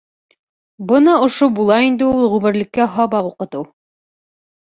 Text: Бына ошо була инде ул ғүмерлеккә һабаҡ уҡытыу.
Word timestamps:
Бына 0.91 1.17
ошо 1.25 1.49
була 1.59 1.75
инде 1.89 2.07
ул 2.13 2.25
ғүмерлеккә 2.31 2.87
һабаҡ 2.95 3.27
уҡытыу. 3.33 3.67